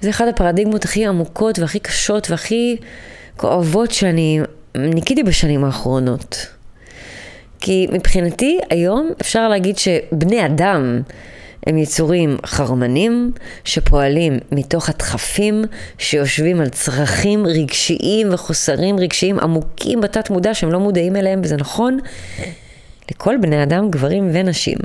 זה 0.00 0.10
אחד 0.10 0.28
הפרדיגמות 0.28 0.84
הכי 0.84 1.06
עמוקות 1.06 1.58
והכי 1.58 1.78
קשות 1.78 2.30
והכי 2.30 2.76
כואבות 3.36 3.90
שאני 3.90 4.40
ניקיתי 4.74 5.22
בשנים 5.22 5.64
האחרונות. 5.64 6.46
כי 7.60 7.86
מבחינתי 7.92 8.58
היום 8.70 9.10
אפשר 9.20 9.48
להגיד 9.48 9.78
שבני 9.78 10.46
אדם 10.46 11.00
הם 11.66 11.78
יצורים 11.78 12.36
חרמנים 12.46 13.32
שפועלים 13.64 14.38
מתוך 14.52 14.88
הדחפים 14.88 15.64
שיושבים 15.98 16.60
על 16.60 16.68
צרכים 16.68 17.46
רגשיים 17.46 18.28
וחוסרים 18.34 18.98
רגשיים 18.98 19.38
עמוקים 19.38 20.00
בתת 20.00 20.30
מודע 20.30 20.54
שהם 20.54 20.72
לא 20.72 20.80
מודעים 20.80 21.16
אליהם 21.16 21.40
וזה 21.44 21.56
נכון 21.56 21.98
לכל 23.10 23.36
בני 23.40 23.62
אדם, 23.62 23.90
גברים 23.90 24.30
ונשים. 24.32 24.78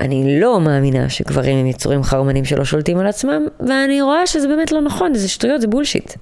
אני 0.00 0.40
לא 0.40 0.60
מאמינה 0.60 1.08
שגברים 1.08 1.58
הם 1.58 1.66
יצורים 1.66 2.02
חרמנים 2.02 2.44
שלא 2.44 2.64
שולטים 2.64 2.98
על 2.98 3.06
עצמם, 3.06 3.46
ואני 3.60 4.02
רואה 4.02 4.26
שזה 4.26 4.48
באמת 4.48 4.72
לא 4.72 4.80
נכון, 4.80 5.14
זה 5.14 5.28
שטויות, 5.28 5.60
זה 5.60 5.66
בולשיט. 5.66 6.12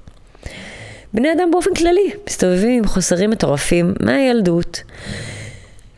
בני 1.15 1.33
אדם 1.33 1.51
באופן 1.51 1.75
כללי 1.75 2.11
מסתובבים 2.29 2.79
עם 2.79 2.87
חוסרים 2.87 3.31
מטורפים 3.31 3.95
מהילדות, 4.01 4.83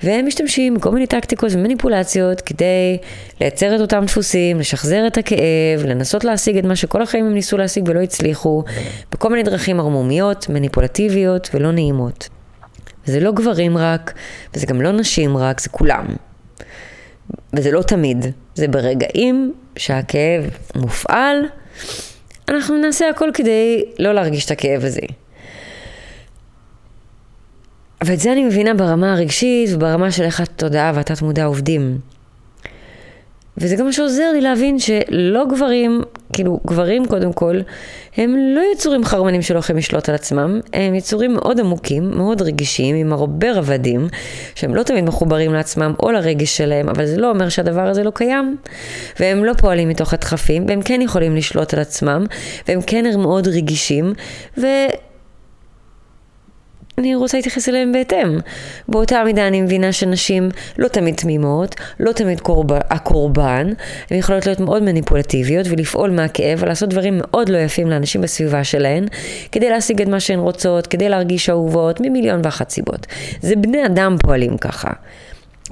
והם 0.02 0.26
משתמשים 0.26 0.74
בכל 0.74 0.90
מיני 0.90 1.06
טקטיקות 1.06 1.52
ומניפולציות 1.52 2.40
כדי 2.40 2.98
לייצר 3.40 3.76
את 3.76 3.80
אותם 3.80 4.04
דפוסים, 4.06 4.60
לשחזר 4.60 5.06
את 5.06 5.18
הכאב, 5.18 5.84
לנסות 5.84 6.24
להשיג 6.24 6.56
את 6.56 6.64
מה 6.64 6.76
שכל 6.76 7.02
החיים 7.02 7.26
הם 7.26 7.34
ניסו 7.34 7.56
להשיג 7.56 7.84
ולא 7.88 8.00
הצליחו, 8.00 8.64
בכל 9.12 9.30
מיני 9.30 9.42
דרכים 9.42 9.80
ערמומיות, 9.80 10.48
מניפולטיביות 10.48 11.50
ולא 11.54 11.72
נעימות. 11.72 12.28
וזה 13.06 13.20
לא 13.20 13.32
גברים 13.32 13.78
רק, 13.78 14.12
וזה 14.54 14.66
גם 14.66 14.82
לא 14.82 14.92
נשים 14.92 15.36
רק, 15.36 15.60
זה 15.60 15.68
כולם. 15.68 16.06
וזה 17.56 17.70
לא 17.70 17.82
תמיד, 17.82 18.26
זה 18.54 18.68
ברגעים 18.68 19.52
שהכאב 19.76 20.50
מופעל, 20.74 21.36
אנחנו 22.48 22.76
נעשה 22.76 23.08
הכל 23.08 23.30
כדי 23.34 23.84
לא 23.98 24.12
להרגיש 24.12 24.44
את 24.46 24.50
הכאב 24.50 24.84
הזה. 24.84 25.00
ואת 28.04 28.20
זה 28.20 28.32
אני 28.32 28.44
מבינה 28.44 28.74
ברמה 28.74 29.12
הרגשית 29.12 29.70
וברמה 29.72 30.10
של 30.10 30.22
איך 30.22 30.40
התודעה 30.40 30.92
והתת 30.94 31.22
מודע 31.22 31.44
עובדים. 31.44 31.98
וזה 33.58 33.76
גם 33.76 33.86
מה 33.86 33.92
שעוזר 33.92 34.32
לי 34.32 34.40
להבין 34.40 34.78
שלא 34.78 35.44
גברים, 35.48 36.02
כאילו 36.32 36.60
גברים 36.66 37.06
קודם 37.06 37.32
כל, 37.32 37.60
הם 38.16 38.36
לא 38.54 38.62
יצורים 38.74 39.04
חרמנים 39.04 39.42
שלא 39.42 39.58
יכולים 39.58 39.78
לשלוט 39.78 40.08
על 40.08 40.14
עצמם, 40.14 40.60
הם 40.72 40.94
יצורים 40.94 41.34
מאוד 41.34 41.60
עמוקים, 41.60 42.10
מאוד 42.10 42.42
רגישים, 42.42 42.96
עם 42.96 43.12
הרבה 43.12 43.52
רבדים, 43.52 44.08
שהם 44.54 44.74
לא 44.74 44.82
תמיד 44.82 45.04
מחוברים 45.04 45.52
לעצמם 45.52 45.94
או 46.02 46.12
לרגש 46.12 46.56
שלהם, 46.56 46.88
אבל 46.88 47.06
זה 47.06 47.16
לא 47.16 47.30
אומר 47.30 47.48
שהדבר 47.48 47.88
הזה 47.88 48.02
לא 48.02 48.12
קיים. 48.14 48.56
והם 49.20 49.44
לא 49.44 49.52
פועלים 49.52 49.88
מתוך 49.88 50.14
הדחפים, 50.14 50.66
והם 50.68 50.82
כן 50.82 51.00
יכולים 51.02 51.36
לשלוט 51.36 51.74
על 51.74 51.80
עצמם, 51.80 52.26
והם 52.68 52.82
כן 52.82 53.20
מאוד 53.20 53.48
רגישים, 53.48 54.12
ו... 54.58 54.66
אני 56.98 57.14
רוצה 57.14 57.38
להתייחס 57.38 57.68
אליהם 57.68 57.92
בהתאם. 57.92 58.38
באותה 58.88 59.24
מידה 59.24 59.46
אני 59.46 59.60
מבינה 59.60 59.92
שנשים 59.92 60.48
לא 60.78 60.88
תמיד 60.88 61.14
תמימות, 61.14 61.74
לא 62.00 62.12
תמיד 62.12 62.40
קורב... 62.40 62.72
הקורבן, 62.72 63.72
הן 64.10 64.18
יכולות 64.18 64.46
להיות 64.46 64.60
מאוד 64.60 64.82
מניפולטיביות 64.82 65.66
ולפעול 65.70 66.10
מהכאב 66.10 66.58
ולעשות 66.62 66.88
דברים 66.88 67.18
מאוד 67.18 67.48
לא 67.48 67.58
יפים 67.58 67.90
לאנשים 67.90 68.20
בסביבה 68.20 68.64
שלהן, 68.64 69.06
כדי 69.52 69.70
להשיג 69.70 70.02
את 70.02 70.08
מה 70.08 70.20
שהן 70.20 70.38
רוצות, 70.38 70.86
כדי 70.86 71.08
להרגיש 71.08 71.50
אהובות, 71.50 72.00
ממיליון 72.00 72.40
ואחת 72.44 72.70
סיבות. 72.70 73.06
זה 73.40 73.56
בני 73.56 73.86
אדם 73.86 74.16
פועלים 74.22 74.58
ככה. 74.58 74.90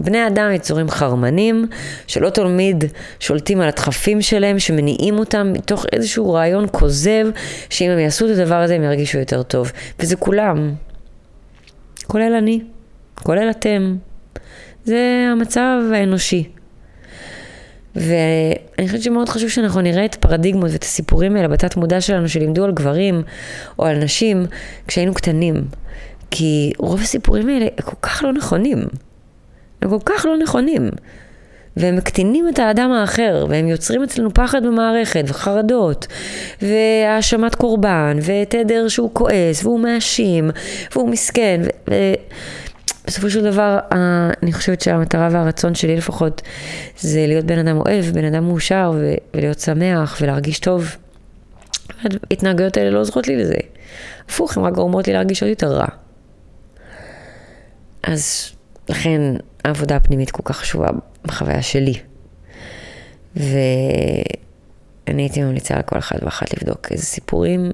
בני 0.01 0.27
אדם 0.27 0.53
יצורים 0.53 0.91
חרמנים, 0.91 1.67
שלא 2.07 2.31
תמיד 2.31 2.85
שולטים 3.21 3.61
על 3.61 3.69
הדחפים 3.69 4.23
שלהם, 4.23 4.59
שמניעים 4.59 5.19
אותם 5.19 5.53
מתוך 5.53 5.87
איזשהו 5.93 6.33
רעיון 6.33 6.67
כוזב, 6.73 7.27
שאם 7.71 7.91
הם 7.91 7.99
יעשו 7.99 8.27
את 8.27 8.31
הדבר 8.39 8.55
הזה 8.55 8.75
הם 8.75 8.83
ירגישו 8.83 9.19
יותר 9.19 9.43
טוב. 9.43 9.73
וזה 10.01 10.17
כולם. 10.17 10.73
כולל 12.05 12.35
אני, 12.35 12.61
כולל 13.15 13.51
אתם. 13.51 13.97
זה 14.85 15.29
המצב 15.33 15.79
האנושי. 15.95 16.49
ואני 17.97 18.87
חושבת 18.87 19.03
שמאוד 19.03 19.29
חשוב 19.29 19.49
שאנחנו 19.49 19.81
נראה 19.81 20.05
את 20.05 20.15
הפרדיגמות 20.15 20.71
ואת 20.73 20.83
הסיפורים 20.83 21.37
האלה 21.37 21.49
בתת 21.49 21.77
מודע 21.77 22.01
שלנו 22.01 22.29
שלימדו 22.29 22.65
על 22.65 22.73
גברים 22.73 23.23
או 23.79 23.87
על 23.87 24.05
נשים 24.05 24.47
כשהיינו 24.89 25.15
קטנים. 25.15 25.65
כי 26.31 26.73
רוב 26.79 27.01
הסיפורים 27.01 27.49
האלה 27.49 27.67
כל 27.85 27.97
כך 28.03 28.23
לא 28.23 28.33
נכונים. 28.33 28.79
הם 29.83 29.91
כל 29.91 29.99
כך 30.05 30.27
לא 30.27 30.39
נכונים. 30.39 30.91
והם 31.77 31.97
מקטינים 31.97 32.49
את 32.49 32.59
האדם 32.59 32.93
האחר, 32.93 33.47
והם 33.49 33.69
יוצרים 33.69 34.03
אצלנו 34.03 34.35
פחד 34.35 34.67
במערכת, 34.67 35.25
וחרדות, 35.27 36.07
והאשמת 36.63 37.55
קורבן, 37.55 38.19
ותדר 38.23 38.89
שהוא 38.89 39.11
כועס, 39.13 39.65
והוא 39.65 39.81
מאשים, 39.81 40.51
והוא 40.93 41.09
מסכן, 41.09 41.61
ובסופו 43.05 43.31
של 43.31 43.43
דבר, 43.45 43.79
אני 44.43 44.53
חושבת 44.53 44.81
שהמטרה 44.81 45.29
והרצון 45.33 45.75
שלי 45.75 45.97
לפחות, 45.97 46.43
זה 46.99 47.27
להיות 47.27 47.45
בן 47.45 47.59
אדם 47.59 47.77
אוהב, 47.77 48.05
בן 48.05 48.25
אדם 48.25 48.45
מאושר, 48.45 48.93
ולהיות 49.35 49.61
שמח, 49.61 50.19
ולהרגיש 50.21 50.59
טוב. 50.59 50.97
ההתנהגויות 52.31 52.77
האלה 52.77 52.91
לא 52.91 53.01
עוזרות 53.01 53.29
לי 53.29 53.37
לזה. 53.37 53.55
הפוך, 54.29 54.57
הן 54.57 54.65
רק 54.65 54.75
גורמות 54.75 55.07
לי 55.07 55.13
להרגיש 55.13 55.43
עוד 55.43 55.51
יותר 55.51 55.73
רע. 55.73 55.87
אז 58.03 58.53
לכן 58.89 59.21
העבודה 59.65 59.97
הפנימית 59.97 60.31
כל 60.31 60.43
כך 60.45 60.57
חשובה 60.57 60.89
בחוויה 61.25 61.63
שלי. 61.63 61.95
ואני 63.37 63.53
הייתי 65.07 65.43
ממליצה 65.43 65.79
לכל 65.79 65.99
אחד 65.99 66.17
ואחת 66.23 66.55
לבדוק 66.55 66.93
איזה 66.93 67.05
סיפורים 67.05 67.71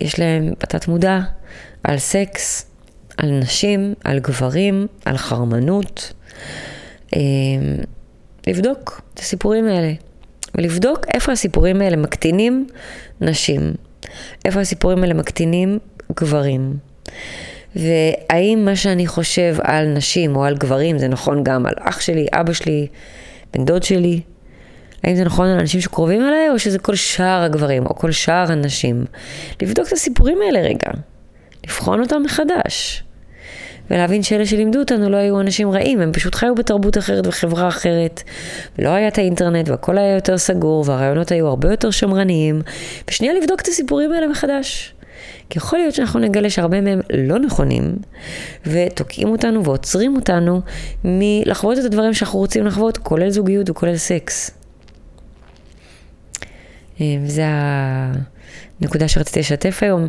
יש 0.00 0.18
להם 0.18 0.50
בתת 0.60 0.88
מודע 0.88 1.20
על 1.84 1.98
סקס, 1.98 2.66
על 3.16 3.30
נשים, 3.30 3.94
על 4.04 4.18
גברים, 4.18 4.86
על 5.04 5.16
חרמנות. 5.16 6.12
אמ, 7.16 7.20
לבדוק 8.46 9.02
את 9.14 9.18
הסיפורים 9.18 9.66
האלה, 9.66 9.92
ולבדוק 10.54 11.06
איפה 11.14 11.32
הסיפורים 11.32 11.80
האלה 11.80 11.96
מקטינים 11.96 12.66
נשים, 13.20 13.74
איפה 14.44 14.60
הסיפורים 14.60 15.02
האלה 15.02 15.14
מקטינים 15.14 15.78
גברים. 16.16 16.76
והאם 17.76 18.62
מה 18.64 18.76
שאני 18.76 19.06
חושב 19.06 19.56
על 19.62 19.86
נשים 19.86 20.36
או 20.36 20.44
על 20.44 20.56
גברים 20.56 20.98
זה 20.98 21.08
נכון 21.08 21.44
גם 21.44 21.66
על 21.66 21.74
אח 21.80 22.00
שלי, 22.00 22.26
אבא 22.32 22.52
שלי, 22.52 22.86
בן 23.54 23.64
דוד 23.64 23.82
שלי? 23.82 24.20
האם 25.04 25.16
זה 25.16 25.24
נכון 25.24 25.46
על 25.46 25.58
אנשים 25.60 25.80
שקרובים 25.80 26.22
אליי 26.22 26.50
או 26.50 26.58
שזה 26.58 26.78
כל 26.78 26.94
שאר 26.94 27.42
הגברים 27.42 27.86
או 27.86 27.94
כל 27.94 28.12
שאר 28.12 28.52
הנשים? 28.52 29.04
לבדוק 29.62 29.88
את 29.88 29.92
הסיפורים 29.92 30.38
האלה 30.46 30.60
רגע, 30.60 30.90
לבחון 31.64 32.00
אותם 32.00 32.22
מחדש. 32.24 33.02
ולהבין 33.90 34.22
שאלה 34.22 34.46
שלימדו 34.46 34.78
אותנו 34.78 35.10
לא 35.10 35.16
היו 35.16 35.40
אנשים 35.40 35.70
רעים, 35.70 36.00
הם 36.00 36.12
פשוט 36.12 36.34
חיו 36.34 36.54
בתרבות 36.54 36.98
אחרת 36.98 37.26
וחברה 37.26 37.68
אחרת. 37.68 38.22
ולא 38.78 38.88
היה 38.88 39.08
את 39.08 39.18
האינטרנט 39.18 39.68
והכל 39.68 39.98
היה 39.98 40.14
יותר 40.14 40.38
סגור 40.38 40.84
והרעיונות 40.86 41.32
היו 41.32 41.46
הרבה 41.46 41.70
יותר 41.70 41.90
שמרניים. 41.90 42.62
ושנייה 43.10 43.34
לבדוק 43.34 43.60
את 43.60 43.68
הסיפורים 43.68 44.12
האלה 44.12 44.26
מחדש. 44.28 44.94
כי 45.50 45.58
יכול 45.58 45.78
להיות 45.78 45.94
שאנחנו 45.94 46.20
נגלה 46.20 46.50
שהרבה 46.50 46.80
מהם 46.80 47.00
לא 47.12 47.38
נכונים, 47.38 47.96
ותוקעים 48.66 49.28
אותנו 49.28 49.64
ועוצרים 49.64 50.16
אותנו 50.16 50.60
מלחוות 51.04 51.78
את 51.78 51.84
הדברים 51.84 52.14
שאנחנו 52.14 52.38
רוצים 52.38 52.66
לחוות, 52.66 52.98
כולל 52.98 53.30
זוגיות 53.30 53.70
וכולל 53.70 53.96
סקס. 53.96 54.50
אה, 57.00 57.16
וזה 57.24 57.44
הנקודה 58.80 59.08
שרציתי 59.08 59.40
לשתף 59.40 59.78
היום. 59.82 60.08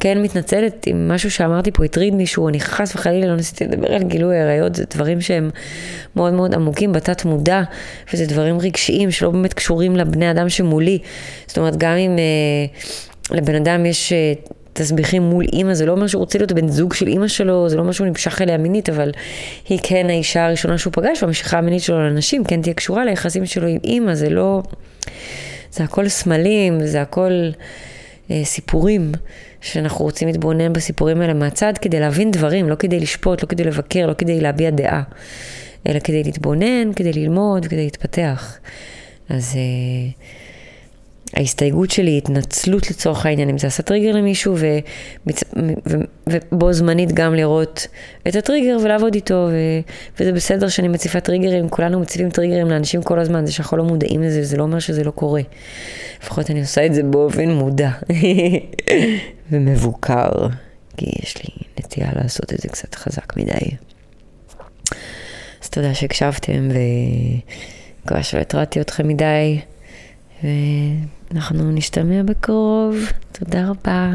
כן 0.00 0.22
מתנצלת 0.22 0.88
אם 0.90 1.08
משהו 1.08 1.30
שאמרתי 1.30 1.70
פה 1.70 1.84
הטריד 1.84 2.14
מישהו, 2.14 2.48
אני 2.48 2.60
חס 2.60 2.94
וחלילה 2.94 3.26
לא 3.26 3.36
ניסיתי 3.36 3.64
לדבר 3.64 3.92
על 3.92 4.02
גילוי 4.02 4.40
עריות, 4.40 4.74
זה 4.74 4.84
דברים 4.94 5.20
שהם 5.20 5.50
מאוד 6.16 6.32
מאוד 6.32 6.54
עמוקים 6.54 6.92
בתת 6.92 7.24
מודע, 7.24 7.62
וזה 8.12 8.26
דברים 8.26 8.58
רגשיים 8.58 9.10
שלא 9.10 9.30
באמת 9.30 9.54
קשורים 9.54 9.96
לבני 9.96 10.30
אדם 10.30 10.48
שמולי. 10.48 10.98
זאת 11.46 11.58
אומרת, 11.58 11.76
גם 11.76 11.96
אם 11.96 12.16
אה, 12.18 12.78
לבן 13.30 13.54
אדם 13.54 13.86
יש... 13.86 14.12
אה, 14.12 14.32
תסביכים 14.72 15.22
מול 15.22 15.44
אימא, 15.52 15.74
זה 15.74 15.86
לא 15.86 15.92
אומר 15.92 16.06
שהוא 16.06 16.20
רוצה 16.20 16.38
להיות 16.38 16.52
בן 16.52 16.68
זוג 16.68 16.94
של 16.94 17.06
אימא 17.06 17.28
שלו, 17.28 17.68
זה 17.68 17.76
לא 17.76 17.80
אומר 17.80 17.92
שהוא 17.92 18.06
נמשך 18.06 18.42
אליה 18.42 18.58
מינית, 18.58 18.88
אבל 18.88 19.10
היא 19.68 19.78
כן 19.82 20.06
האישה 20.08 20.46
הראשונה 20.46 20.78
שהוא 20.78 20.92
פגש, 20.92 21.22
והמשיכה 21.22 21.58
המינית 21.58 21.82
שלו 21.82 22.00
לנשים 22.00 22.44
כן 22.44 22.62
תהיה 22.62 22.74
קשורה 22.74 23.04
ליחסים 23.04 23.46
שלו 23.46 23.68
עם 23.68 23.78
אימא, 23.84 24.14
זה 24.14 24.30
לא... 24.30 24.62
זה 25.72 25.84
הכל 25.84 26.08
סמלים, 26.08 26.86
זה 26.86 27.02
הכל 27.02 27.50
אה, 28.30 28.40
סיפורים, 28.44 29.12
שאנחנו 29.60 30.04
רוצים 30.04 30.28
להתבונן 30.28 30.72
בסיפורים 30.72 31.20
האלה 31.20 31.34
מהצד 31.34 31.72
כדי 31.80 32.00
להבין 32.00 32.30
דברים, 32.30 32.68
לא 32.68 32.74
כדי 32.74 33.00
לשפוט, 33.00 33.42
לא 33.42 33.48
כדי 33.48 33.64
לבקר, 33.64 34.06
לא 34.06 34.14
כדי 34.14 34.40
להביע 34.40 34.70
דעה, 34.70 35.02
אלא 35.86 35.98
כדי 35.98 36.24
להתבונן, 36.24 36.92
כדי 36.96 37.12
ללמוד, 37.12 37.66
כדי 37.66 37.84
להתפתח. 37.84 38.58
אז... 39.28 39.56
אה, 39.56 40.22
ההסתייגות 41.36 41.90
שלי, 41.90 42.18
התנצלות 42.18 42.90
לצורך 42.90 43.26
העניין, 43.26 43.48
אם 43.48 43.58
זה 43.58 43.66
עשה 43.66 43.82
טריגר 43.82 44.12
למישהו, 44.12 44.56
ומצ... 44.58 45.44
ו... 45.86 45.96
ובו 46.26 46.72
זמנית 46.72 47.12
גם 47.12 47.34
לראות 47.34 47.86
את 48.28 48.36
הטריגר 48.36 48.76
ולעבוד 48.82 49.14
איתו, 49.14 49.48
ו... 49.50 49.54
וזה 50.20 50.32
בסדר 50.32 50.68
שאני 50.68 50.88
מציפה 50.88 51.20
טריגרים, 51.20 51.68
כולנו 51.68 52.00
מציבים 52.00 52.30
טריגרים 52.30 52.70
לאנשים 52.70 53.02
כל 53.02 53.18
הזמן, 53.18 53.46
זה 53.46 53.52
שאנחנו 53.52 53.76
לא 53.76 53.84
מודעים 53.84 54.22
לזה, 54.22 54.44
זה 54.44 54.56
לא 54.56 54.62
אומר 54.62 54.78
שזה 54.78 55.04
לא 55.04 55.10
קורה. 55.10 55.42
לפחות 56.22 56.50
אני 56.50 56.60
עושה 56.60 56.86
את 56.86 56.94
זה 56.94 57.02
באופן 57.02 57.50
מודע 57.50 57.90
ומבוקר, 59.50 60.30
כי 60.96 61.06
יש 61.22 61.36
לי 61.38 61.50
נטייה 61.78 62.10
לעשות 62.16 62.52
את 62.52 62.58
זה 62.60 62.68
קצת 62.68 62.94
חזק 62.94 63.36
מדי. 63.36 63.76
אז 65.62 65.70
תודה 65.70 65.94
שהקשבתם, 65.94 66.68
ומקווה 66.70 68.22
שלא 68.22 68.40
התרעתי 68.40 68.80
אתכם 68.80 69.08
מדי. 69.08 69.60
ואנחנו 71.32 71.70
נשתמע 71.70 72.22
בקרוב. 72.22 72.96
תודה 73.32 73.68
רבה. 73.68 74.10